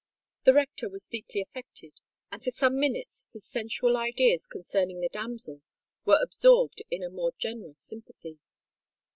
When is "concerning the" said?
4.47-5.09